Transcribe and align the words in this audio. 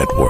Network. 0.00 0.29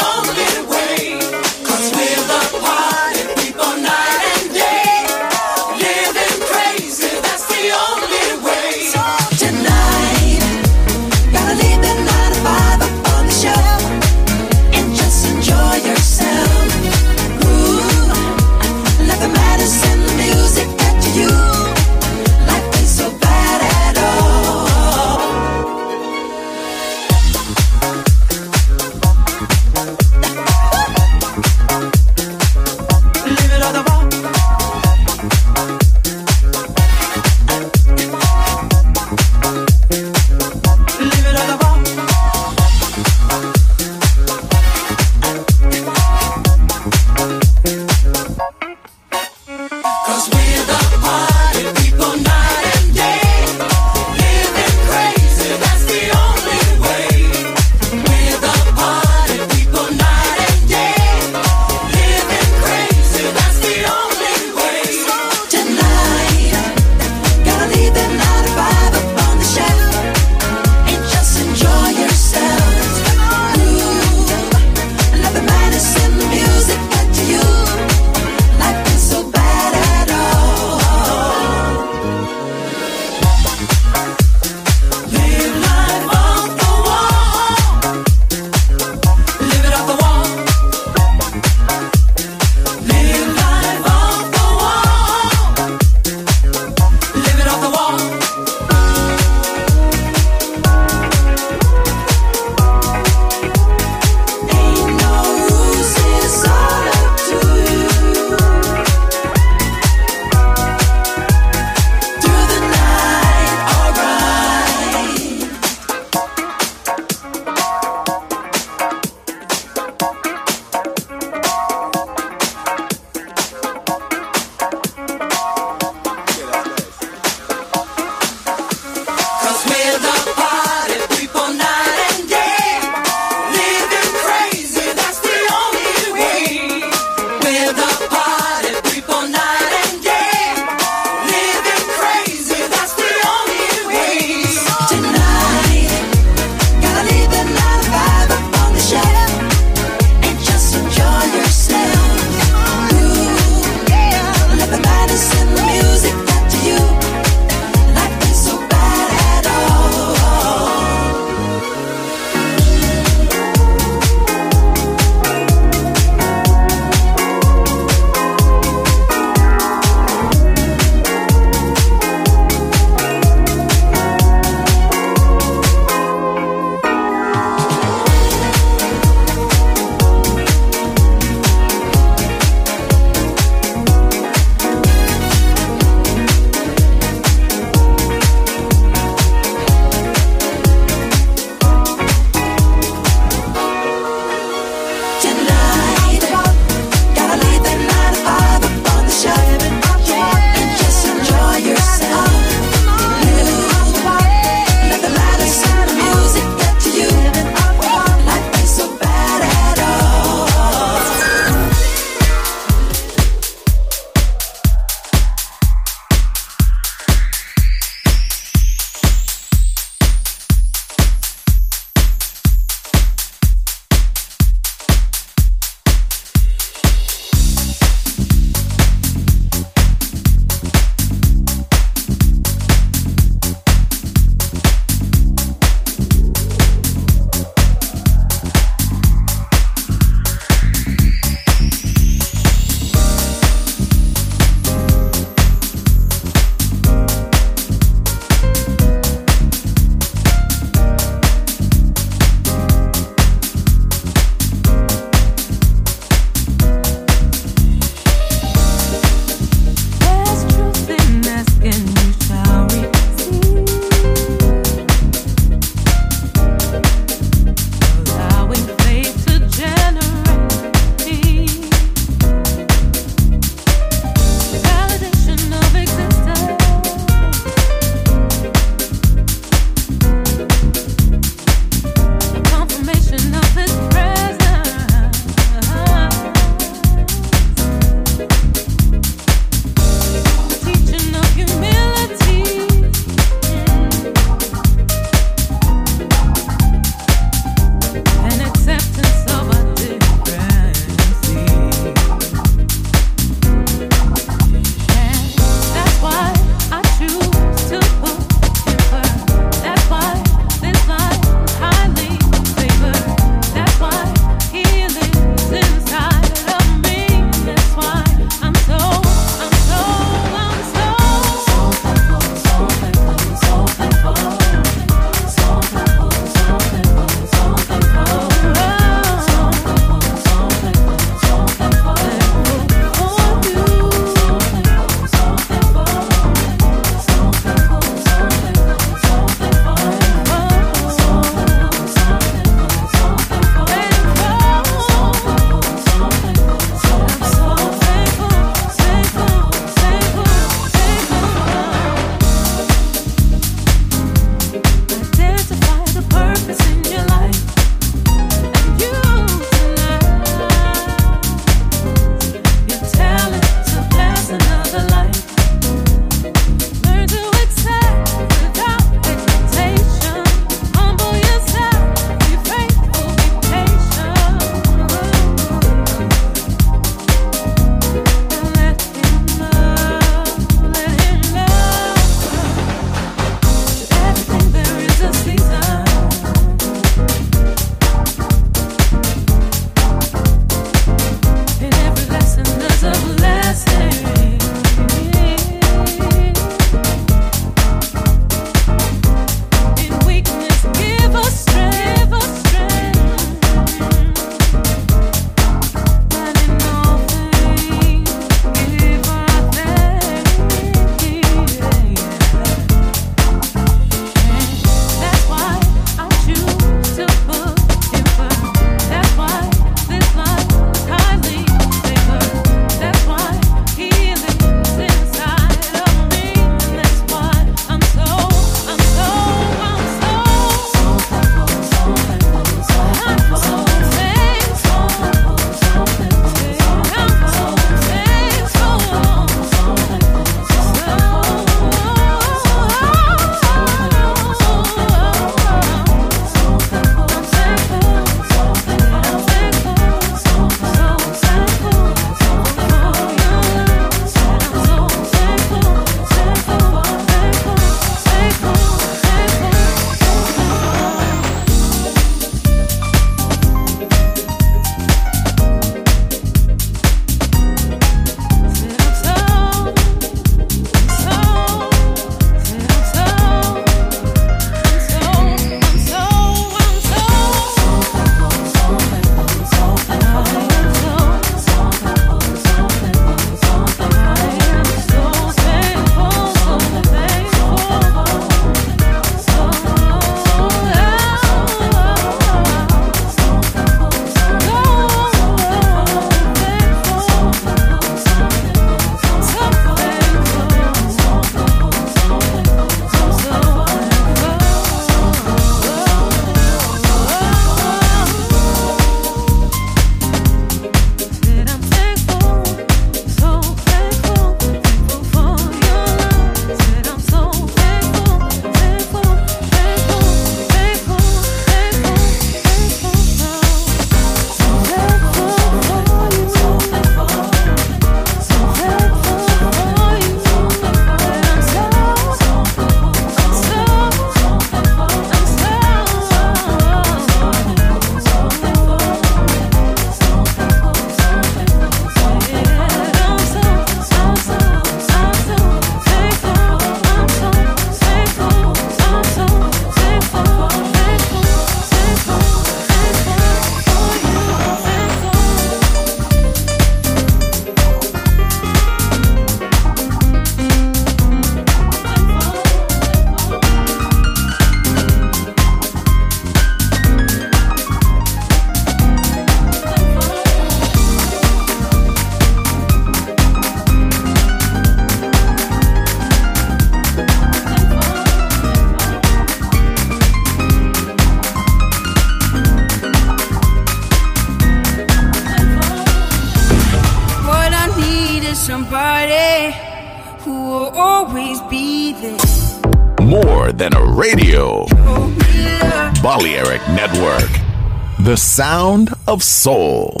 Of 599.11 599.21
soul. 599.21 600.00